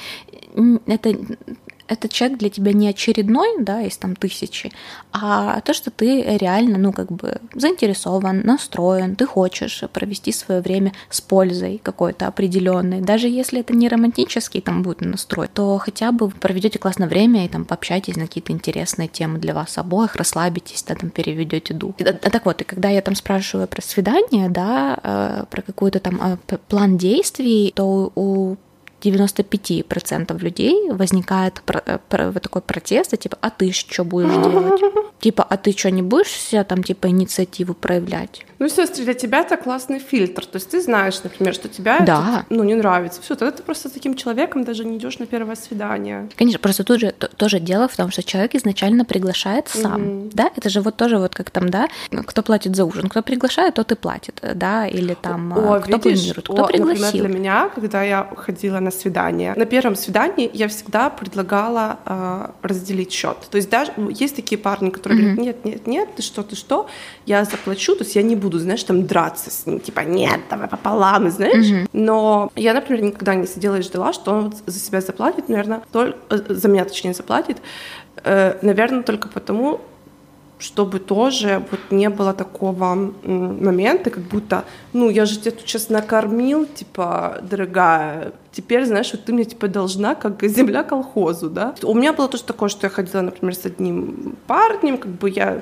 [0.88, 1.16] это
[1.88, 4.72] этот человек для тебя не очередной, да, из там тысячи,
[5.12, 10.94] а то, что ты реально, ну, как бы заинтересован, настроен, ты хочешь провести свое время
[11.10, 13.02] с пользой какой-то определенной.
[13.02, 17.50] Даже если это не романтический там будет настрой, то хотя бы проведете классное время и
[17.50, 21.96] там пообщайтесь на какие-то интересные темы для вас обоих, расслабитесь, да, там переведете дух.
[22.00, 26.20] А, так вот, и когда я там спрашиваю про свидание, да, э, про какой-то там
[26.22, 28.56] э, план действий, то у
[29.06, 34.82] 95% людей возникает про, про, такой протест, типа, а ты что будешь делать?
[35.20, 38.46] Типа, а ты что, не будешь себя там, типа, инициативу проявлять?
[38.60, 40.46] Ну, сестры, для тебя это классный фильтр.
[40.46, 42.44] То есть ты знаешь, например, что тебя да.
[42.44, 43.22] это, ну, не нравится.
[43.22, 46.30] Все, тогда ты просто с таким человеком даже не идешь на первое свидание.
[46.36, 50.02] Конечно, просто тут же тоже дело в том, что человек изначально приглашает сам.
[50.02, 50.32] Mm-hmm.
[50.34, 51.88] Да, это же вот тоже вот как там, да,
[52.26, 56.22] кто платит за ужин, кто приглашает, тот и платит, да, или там О, кто видишь,
[56.22, 57.06] планирует, кто о, пригласил.
[57.06, 62.48] Например, для меня, когда я ходила на свидание, на первом свидании я всегда предлагала э,
[62.62, 63.38] разделить счет.
[63.50, 65.36] То есть даже ну, есть такие парни, которые mm-hmm.
[65.36, 66.88] говорят, нет, нет, нет, ты что, ты что,
[67.26, 70.68] я заплачу, то есть я не буду, знаешь, там драться с ним, типа, нет, давай
[70.68, 71.66] пополам, знаешь.
[71.66, 71.90] Mm-hmm.
[71.94, 76.18] Но я, например, никогда не сидела и ждала, что он за себя заплатит, наверное, только,
[76.30, 77.58] э, за меня, точнее, заплатит,
[78.24, 79.82] э, наверное, только потому,
[80.60, 85.90] чтобы тоже вот не было такого момента, как будто, ну, я же тебя тут сейчас
[85.90, 91.76] накормил, типа, дорогая, теперь, знаешь, вот ты мне, типа, должна, как земля колхозу, да.
[91.84, 95.62] У меня было тоже такое, что я ходила, например, с одним парнем, как бы я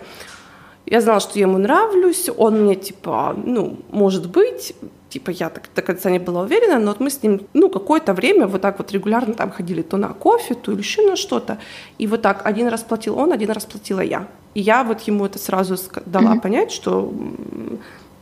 [0.93, 4.75] я знала, что я ему нравлюсь, он мне, типа, ну, может быть,
[5.10, 8.13] типа, я так до конца не была уверена, но вот мы с ним, ну, какое-то
[8.13, 11.58] время вот так вот регулярно там ходили то на кофе, то еще на что-то,
[11.97, 14.27] и вот так один раз платил он, один раз платила я.
[14.53, 16.41] И я вот ему это сразу дала mm-hmm.
[16.41, 17.12] понять, что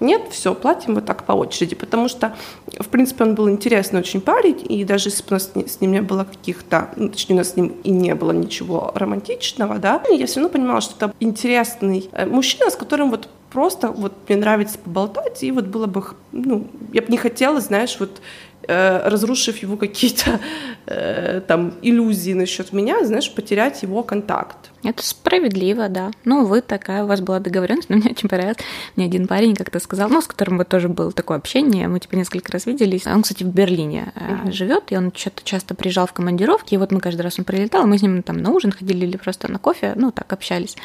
[0.01, 2.35] нет, все, платим вот так по очереди, потому что,
[2.79, 5.91] в принципе, он был интересный очень парень, и даже если бы у нас с ним
[5.91, 10.01] не было каких-то, ну, точнее, у нас с ним и не было ничего романтичного, да,
[10.09, 14.37] я все равно понимала, что это интересный э, мужчина, с которым вот просто вот мне
[14.37, 18.21] нравится поболтать, и вот было бы, ну, я бы не хотела, знаешь, вот
[18.67, 20.39] разрушив его какие-то
[20.85, 24.71] э, там иллюзии насчет меня, знаешь, потерять его контакт.
[24.83, 26.11] Это справедливо, да.
[26.25, 28.57] Ну, вы такая, у вас была договоренность, но мне очень понравилось.
[28.95, 32.15] Мне один парень как-то сказал, ну, с которым вот тоже было такое общение, мы типа
[32.15, 33.07] несколько раз виделись.
[33.07, 34.51] Он, кстати, в Берлине uh-huh.
[34.51, 37.85] живет, и он что-то часто приезжал в командировки, и вот мы каждый раз он прилетал,
[37.85, 40.75] мы с ним там на ужин ходили или просто на кофе, ну, так общались.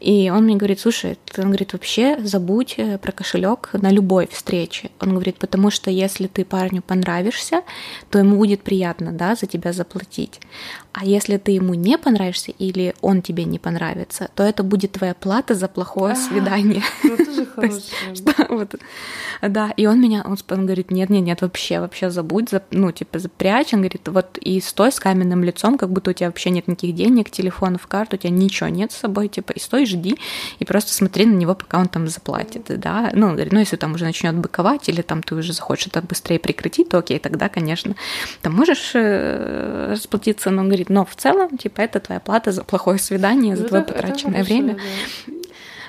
[0.00, 4.90] И он мне говорит, слушай, он говорит, вообще забудь про кошелек на любой встрече.
[5.00, 7.62] Он говорит, потому что если ты парню понравился, нравишься,
[8.10, 10.40] то ему будет приятно, да, за тебя заплатить.
[11.00, 15.14] А если ты ему не понравишься или он тебе не понравится, то это будет твоя
[15.14, 16.82] плата за плохое свидание.
[17.04, 18.68] Ну, тоже хорошее.
[19.42, 23.18] Да, и он меня, он, он говорит, нет, нет, нет, вообще, вообще забудь, ну, типа,
[23.18, 23.72] запрячь.
[23.72, 26.94] Он говорит, вот и стой с каменным лицом, как будто у тебя вообще нет никаких
[26.94, 30.18] денег, телефонов, карт, у тебя ничего нет с собой, типа, и стой, жди,
[30.58, 33.10] и просто смотри на него, пока он там заплатит, да.
[33.14, 36.40] Ну, говорит, ну, если там уже начнет быковать, или там ты уже захочешь это быстрее
[36.40, 37.94] прекратить, то окей, тогда, конечно,
[38.42, 42.64] там можешь э, расплатиться, но он говорит, но в целом, типа, это твоя плата за
[42.64, 44.76] плохое свидание, за ну, твое потраченное время.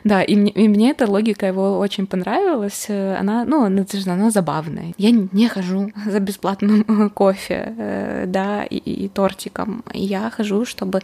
[0.04, 2.90] Да, и мне, и мне эта логика его очень понравилась.
[2.90, 4.94] Она, ну, она, она забавная.
[4.98, 9.84] Я не хожу за бесплатным кофе, э, да, и, и тортиком.
[9.94, 11.02] Я хожу, чтобы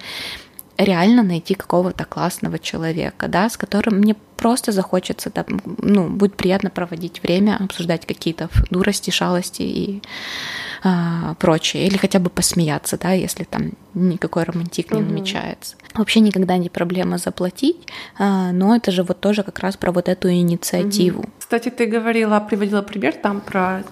[0.78, 5.46] реально найти какого-то классного человека, да, с которым мне просто захочется, да,
[5.78, 10.02] ну, будет приятно проводить время, обсуждать какие-то дурости, шалости и
[10.84, 15.78] а, прочее, или хотя бы посмеяться, да, если там никакой романтик не намечается.
[15.94, 20.10] Вообще никогда не проблема заплатить, а, но это же вот тоже как раз про вот
[20.10, 21.22] эту инициативу.
[21.22, 21.30] Угу.
[21.40, 23.84] Кстати, ты говорила, приводила пример там про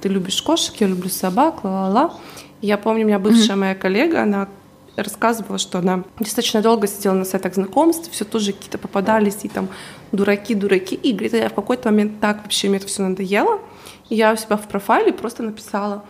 [0.00, 2.14] ты любишь кошек, я люблю собак, ла-ла-ла.
[2.62, 4.48] Я помню, у меня бывшая mm моя коллега, она
[4.96, 9.68] рассказывала, что она достаточно долго сидела на сайтах знакомств, все тоже какие-то попадались, и там
[10.12, 10.94] дураки, дураки.
[10.94, 13.60] И говорит, я в какой-то момент так вообще мне это все надоело.
[14.08, 16.04] И я у себя в профайле просто написала,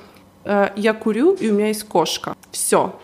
[0.44, 2.36] э, я курю, и у меня есть кошка.
[2.50, 2.98] Все.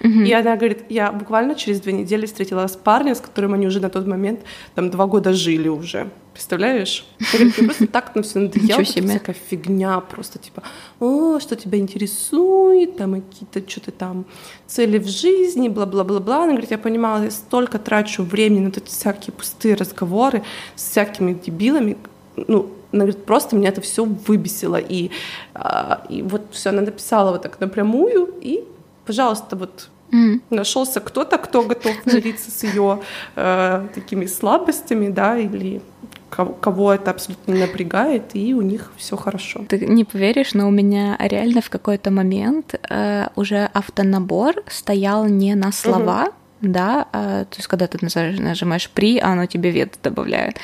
[0.00, 0.26] Mm-hmm.
[0.26, 3.80] И она говорит, я буквально через две недели встретилась с парнем, с которым они уже
[3.80, 4.40] на тот момент
[4.74, 6.08] там два года жили уже.
[6.38, 7.04] Представляешь?
[7.32, 10.62] Я говорю, просто так на все надоело, всякая фигня, просто типа,
[11.00, 14.24] о, что тебя интересует, там какие-то что-то там
[14.68, 16.44] цели в жизни, бла-бла-бла-бла.
[16.44, 20.44] Она говорит, я понимала, я столько трачу времени на эти всякие пустые разговоры
[20.76, 21.96] с всякими дебилами,
[22.36, 24.76] ну, она говорит, просто меня это все выбесило.
[24.76, 25.10] И,
[25.54, 28.62] а, и вот все, она написала вот так напрямую, и,
[29.04, 30.40] пожалуйста, вот Mm.
[30.50, 33.00] Нашелся кто-то, кто готов мириться с ее
[33.36, 35.82] э, такими слабостями, да, или
[36.28, 39.64] кого это абсолютно не напрягает, и у них все хорошо.
[39.68, 45.54] Ты не поверишь, но у меня реально в какой-то момент э, уже автонабор стоял не
[45.54, 49.98] на слова, угу да, а, то есть когда ты нажимаешь при, а оно тебе вет
[50.02, 50.56] добавляет,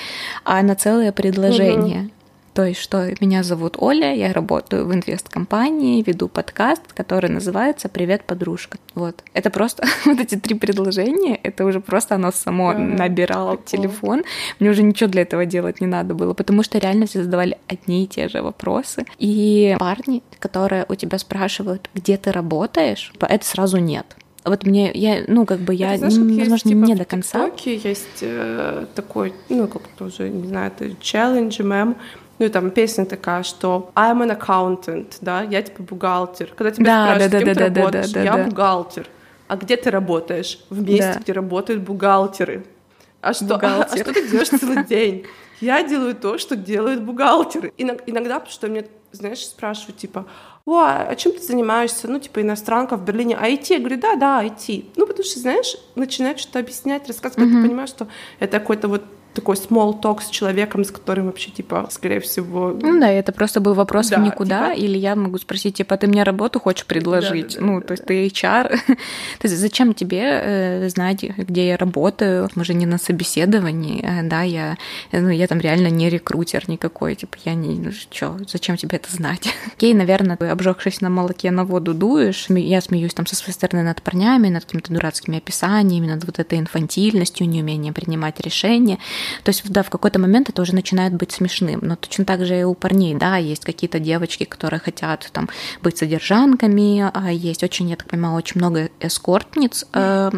[0.44, 2.00] а на целое предложение.
[2.00, 2.10] Угу.
[2.54, 8.22] То есть, что меня зовут Оля, я работаю в инвест-компании, веду подкаст, который называется «Привет,
[8.22, 8.78] подружка».
[8.94, 9.24] Вот.
[9.34, 13.66] Это просто вот эти три предложения, это уже просто оно само да, набирало прикол.
[13.66, 14.22] телефон.
[14.60, 18.04] Мне уже ничего для этого делать не надо было, потому что реально все задавали одни
[18.04, 19.04] и те же вопросы.
[19.18, 24.06] И парни, которые у тебя спрашивают, где ты работаешь, это сразу нет.
[24.44, 27.50] Вот мне, я, ну, как бы я, это, знаешь, возможно, есть, типа, не до конца.
[27.50, 31.96] В есть э, такой, ну, как-то уже, не знаю, это челлендж, мем,
[32.38, 36.52] ну, там песня такая, что I'm an accountant, да, я типа бухгалтер.
[36.54, 38.44] Когда тебя да, спрашивают, да, кем да, ты да, работаешь, да, да, я да.
[38.44, 39.08] бухгалтер.
[39.46, 40.64] А где ты работаешь?
[40.70, 41.20] В месте, да.
[41.20, 42.64] где работают бухгалтеры.
[43.20, 45.26] А что, а, а что ты делаешь целый день?
[45.60, 47.72] Я делаю то, что делают бухгалтеры.
[47.76, 50.26] Иногда, потому что мне, знаешь, спрашивают, типа,
[50.66, 52.08] о, а чем ты занимаешься?
[52.08, 53.34] Ну, типа, иностранка в Берлине.
[53.34, 53.66] IT?
[53.68, 54.92] Я говорю, да, да, IT.
[54.96, 57.62] Ну, потому что, знаешь, начинают что-то объяснять, рассказывать, mm-hmm.
[57.62, 58.08] ты понимаешь, что
[58.40, 62.76] это какой-то вот такой small talk с человеком, с которым вообще, типа, скорее всего...
[62.80, 64.84] Ну да, это просто был вопрос да, в никуда, типа...
[64.84, 67.54] или я могу спросить, типа, ты мне работу хочешь предложить?
[67.54, 68.06] Да, да, ну, да, то есть да.
[68.06, 68.68] ты HR.
[68.86, 72.48] то есть зачем тебе э, знать, где я работаю?
[72.54, 74.76] Мы же не на собеседовании, э, да, я,
[75.12, 77.74] ну, я там реально не рекрутер никакой, типа, я не...
[77.74, 79.48] Ну, чё, зачем тебе это знать?
[79.76, 83.82] Окей, наверное, ты, обжегшись на молоке на воду дуешь, я смеюсь там со своей стороны
[83.82, 88.98] над парнями, над какими-то дурацкими описаниями, над вот этой инфантильностью, неумением принимать решения,
[89.42, 91.80] то есть, да, в какой-то момент это уже начинает быть смешным.
[91.82, 95.48] Но точно так же и у парней, да, есть какие-то девочки, которые хотят там
[95.82, 100.30] быть содержанками, а есть очень, я так понимаю, очень много эскортниц, э,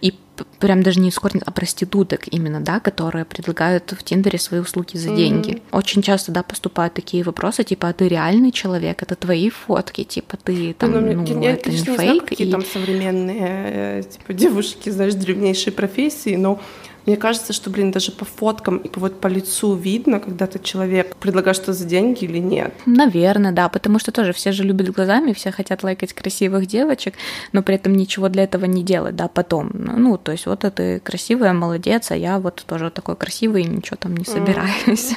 [0.00, 0.14] и
[0.58, 5.14] прям даже не эскортниц, а проституток именно, да, которые предлагают в Тиндере свои услуги за
[5.14, 5.50] деньги.
[5.50, 5.62] Mm-hmm.
[5.72, 10.36] Очень часто, да, поступают такие вопросы, типа, а ты реальный человек, это твои фотки, типа,
[10.36, 12.00] ты там, ну, ну я, это конечно, не фейк.
[12.00, 12.50] Не знаю, какие и...
[12.50, 16.60] там современные, э, типа, девушки, знаешь, древнейшие профессии, но
[17.08, 21.16] мне кажется, что, блин, даже по фоткам и вот по лицу видно, когда ты человек
[21.16, 22.74] предлагаешь что за деньги или нет.
[22.84, 27.14] Наверное, да, потому что тоже все же любят глазами, все хотят лайкать красивых девочек,
[27.52, 29.70] но при этом ничего для этого не делать, да, потом.
[29.72, 34.14] Ну, то есть вот ты красивая, молодец, а я вот тоже такой красивый, ничего там
[34.14, 35.14] не собираюсь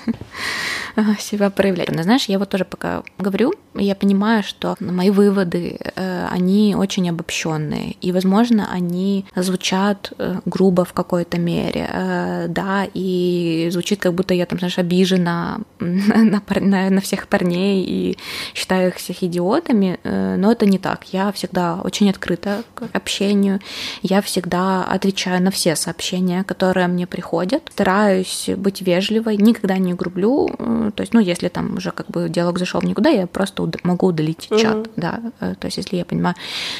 [0.95, 1.19] mm.
[1.19, 1.91] себя проявлять.
[1.91, 7.09] Но знаешь, я вот тоже пока говорю, я понимаю, что мои выводы, э, они очень
[7.09, 14.13] обобщенные, и, возможно, они звучат э, грубо в какой-то мере, э, да, и звучит как
[14.13, 18.17] будто я там, знаешь, обижена на, на, на всех парней и
[18.53, 21.05] считаю их всех идиотами, но это не так.
[21.11, 23.59] Я всегда очень открыта к общению,
[24.01, 30.49] я всегда отвечаю на все сообщения, которые мне приходят, стараюсь быть вежливой, никогда не грублю,
[30.95, 34.07] то есть, ну, если там уже как бы диалог зашел в никуда, я просто могу
[34.07, 34.61] удалить mm-hmm.
[34.61, 36.35] чат, да, то есть, если я понимаю,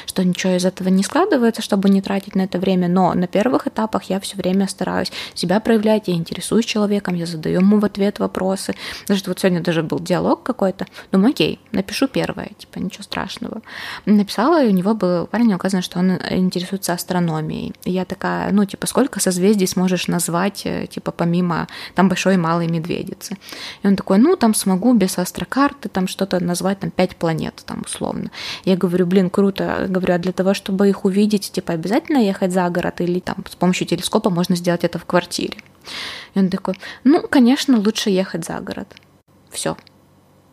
[0.06, 3.68] что ничего из этого не складывается, чтобы не тратить на это время, но на первых
[3.68, 4.91] этапах я все время стараюсь
[5.34, 8.76] себя проявлять, я интересуюсь человеком, я задаю ему в ответ вопросы,
[9.08, 13.62] даже вот сегодня даже был диалог какой-то, думаю, окей, напишу первое, типа, ничего страшного.
[14.06, 17.74] Написала, и у него был парень, указано, что он интересуется астрономией.
[17.84, 22.38] И я такая, ну, типа, сколько созвездий сможешь назвать, э, типа, помимо там большой и
[22.38, 23.38] малой медведицы?
[23.84, 27.84] И он такой, ну, там смогу без астрокарты, там что-то назвать, там, пять планет, там,
[27.86, 28.32] условно.
[28.66, 29.86] Я говорю, блин, круто.
[29.90, 33.56] Говорю, а для того, чтобы их увидеть, типа, обязательно ехать за город или там с
[33.56, 35.58] помощью телескопа можно сделать это в квартире?
[36.34, 38.96] И он такой, ну, конечно, лучше ехать за город.
[39.50, 39.76] Все.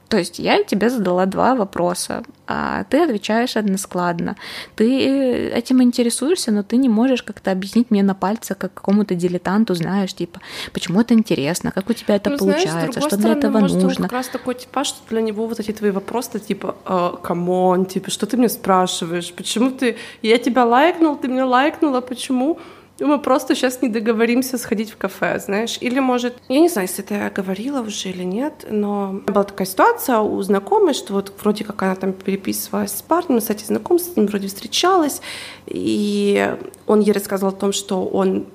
[0.08, 4.36] То есть я тебе задала два вопроса, а ты отвечаешь односкладно.
[4.74, 9.74] Ты этим интересуешься, но ты не можешь как-то объяснить мне на пальцах, как какому-то дилетанту,
[9.74, 10.40] знаешь, типа,
[10.72, 14.04] почему это интересно, как у тебя это ну, получается, знаешь, что для этого может, нужно.
[14.04, 18.10] Как раз такой типа, что для него вот эти твои вопросы, типа, come on, типа,
[18.10, 22.58] что ты мне спрашиваешь, почему ты, я тебя лайкнул, ты меня лайкнула, почему?
[23.00, 25.78] Мы просто сейчас не договоримся сходить в кафе, знаешь.
[25.80, 29.66] Или, может, я не знаю, если это я говорила уже или нет, но была такая
[29.66, 34.16] ситуация у знакомой, что вот вроде как она там переписывалась с парнем, кстати, знаком с
[34.16, 35.20] ним вроде встречалась,
[35.66, 38.46] и он ей рассказывал о том, что он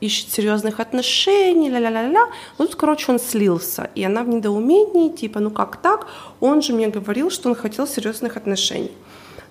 [0.00, 2.26] ищет серьезных отношений, ля-ля-ля-ля.
[2.58, 6.06] Ну, тут, короче, он слился, и она в недоумении, типа, ну как так?
[6.40, 8.92] Он же мне говорил, что он хотел серьезных отношений.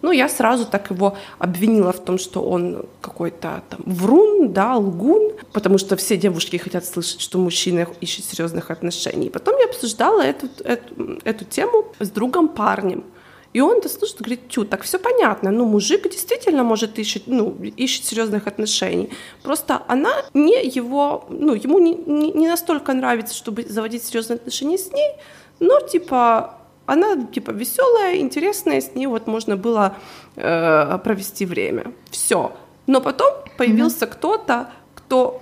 [0.01, 5.33] Ну, я сразу так его обвинила в том, что он какой-то там врун, да, лгун,
[5.51, 9.29] потому что все девушки хотят слышать, что мужчина ищет серьезных отношений.
[9.29, 13.03] Потом я обсуждала эту, эту, эту тему с другом парнем.
[13.51, 17.55] И он это слушает, говорит, тю, так все понятно, ну, мужик действительно может ищет, ну,
[17.77, 19.09] ищет серьезных отношений.
[19.41, 24.77] Просто она не его, ну, ему не, не, не настолько нравится, чтобы заводить серьезные отношения
[24.77, 25.11] с ней,
[25.59, 26.58] но, типа,
[26.89, 29.95] она типа веселая, интересная, с ней вот можно было
[30.35, 31.93] э, провести время.
[32.09, 32.51] Все.
[32.87, 34.13] Но потом появился mm-hmm.
[34.13, 35.41] кто-то, кто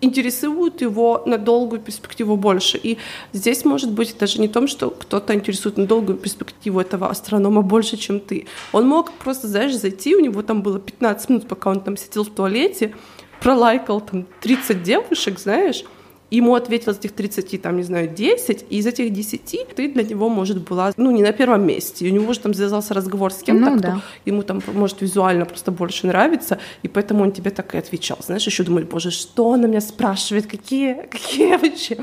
[0.00, 2.78] интересует его на долгую перспективу больше.
[2.82, 2.98] И
[3.32, 7.96] здесь может быть даже не том, что кто-то интересует на долгую перспективу этого астронома больше,
[7.96, 8.46] чем ты.
[8.72, 12.24] Он мог просто, знаешь, зайти, у него там было 15 минут, пока он там сидел
[12.24, 12.94] в туалете,
[13.40, 15.84] пролайкал там 30 девушек, знаешь,
[16.30, 20.02] ему ответил из этих 30, там, не знаю, 10, и из этих 10 ты для
[20.02, 22.06] него, может, была, ну, не на первом месте.
[22.06, 24.00] И у него же там завязался разговор с кем-то, ну, да.
[24.24, 28.18] ему там, может, визуально просто больше нравится, и поэтому он тебе так и отвечал.
[28.20, 31.98] Знаешь, еще думали, боже, что она меня спрашивает, какие, какие вообще,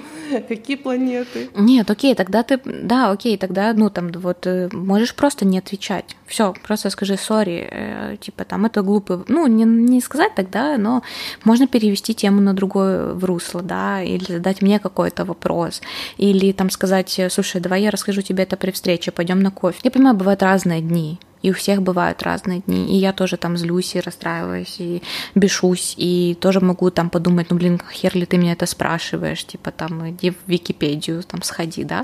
[0.48, 1.50] какие планеты?
[1.56, 6.16] Нет, окей, тогда ты, да, окей, тогда, ну, там, вот, э, можешь просто не отвечать.
[6.28, 9.24] Все, просто скажи, сори, э, типа, там, это глупо.
[9.28, 11.04] Ну, не, не сказать тогда, но
[11.44, 15.82] можно перевести тему на другое в русло, да, или задать мне какой-то вопрос,
[16.18, 19.80] или там сказать, слушай, давай я расскажу тебе это при встрече, пойдем на кофе.
[19.84, 22.88] Я понимаю, бывают разные дни, и у всех бывают разные дни.
[22.88, 25.04] И я тоже там злюсь и расстраиваюсь, и
[25.36, 29.70] бешусь, и тоже могу там подумать, ну, блин, хер ли ты меня это спрашиваешь, типа
[29.72, 32.04] там иди в Википедию, там сходи, да.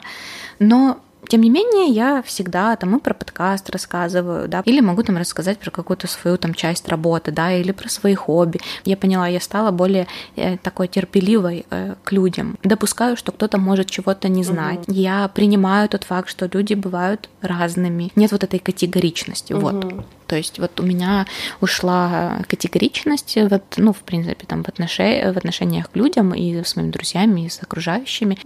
[0.60, 5.18] Но тем не менее, я всегда там и про подкаст рассказываю, да, или могу там
[5.18, 8.60] рассказать про какую-то свою там часть работы, да, или про свои хобби.
[8.86, 12.58] Я поняла, я стала более э, такой терпеливой э, к людям.
[12.64, 14.88] Допускаю, что кто-то может чего-то не знать.
[14.88, 14.94] Угу.
[14.94, 18.12] Я принимаю тот факт, что люди бывают разными.
[18.16, 19.62] Нет вот этой категоричности, угу.
[19.62, 20.06] вот.
[20.32, 21.26] То есть вот у меня
[21.60, 26.78] ушла категоричность, вот, ну, в принципе, там в, отношениях, в отношениях к людям и с
[26.78, 28.38] моими друзьями, и с окружающими.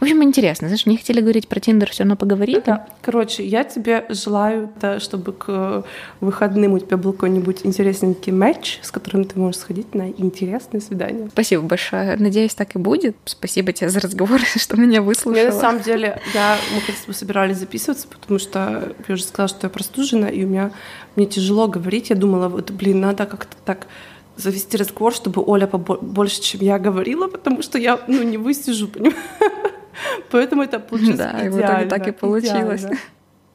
[0.00, 0.66] В общем, интересно.
[0.66, 2.60] Знаешь, мне хотели говорить про Тиндер, все равно поговорили.
[2.66, 2.88] Да.
[3.02, 4.68] Короче, я тебе желаю,
[4.98, 5.84] чтобы к
[6.20, 11.28] выходным у тебя был какой-нибудь интересненький матч, с которым ты можешь сходить на интересное свидание.
[11.30, 12.16] Спасибо большое.
[12.16, 13.14] Надеюсь, так и будет.
[13.26, 15.40] Спасибо тебе за разговор, что меня выслушала.
[15.40, 19.58] Я, на самом деле, я, мы, как собирались записываться, потому что я уже сказала, что
[19.62, 20.72] я простужена, и у меня
[21.18, 22.10] мне тяжело говорить.
[22.10, 23.86] Я думала, вот, блин, надо как-то так
[24.36, 29.16] завести разговор, чтобы Оля больше, чем я говорила, потому что я, ну, не высижу, понимаешь?
[30.30, 32.86] Поэтому это получилось Да, и в итоге так и получилось.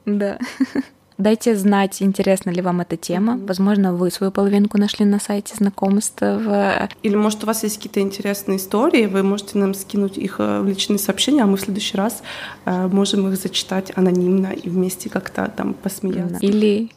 [0.05, 0.37] Да.
[1.17, 3.39] Дайте знать, интересна ли вам эта тема.
[3.47, 6.21] Возможно, вы свою половинку нашли на сайте знакомств.
[6.21, 6.89] В...
[7.03, 10.67] Или, может, у вас есть какие-то интересные истории, вы можете нам скинуть их э, в
[10.67, 12.23] личные сообщения, а мы в следующий раз
[12.65, 16.39] э, можем их зачитать анонимно и вместе как-то там посмеяться.
[16.41, 16.89] Или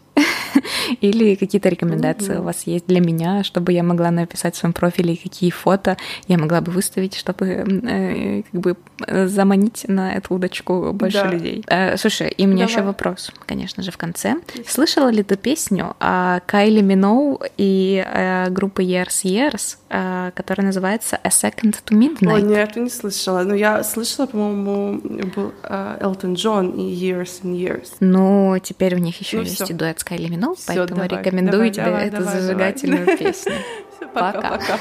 [1.01, 2.41] Или какие-то рекомендации mm-hmm.
[2.41, 5.97] у вас есть для меня, чтобы я могла написать в своем профиле, какие фото
[6.29, 8.77] я могла бы выставить, чтобы э, как бы
[9.09, 11.31] заманить на эту удочку больше да.
[11.31, 11.65] людей.
[11.69, 14.37] Э, слушай, и у меня еще вопрос, конечно же, в конце.
[14.55, 14.71] Есть.
[14.71, 21.19] Слышала ли ты песню о Кайли Миноу и э, группы Years Years, э, которая называется
[21.23, 22.35] A Second to Midnight?
[22.35, 23.43] О, нет, не слышала.
[23.43, 25.01] Но я слышала, по-моему,
[25.35, 27.89] был э, Элтон Джон и Years and Years.
[28.01, 31.09] Ну, теперь у них еще ну, есть и дуэт с Кайли Миноу, Всё, поэтому давай,
[31.25, 33.19] рекомендую давай, тебе давай, эту давай, зажигательную давай.
[33.19, 33.53] песню.
[34.15, 34.59] Пока.
[34.59, 34.79] Пока.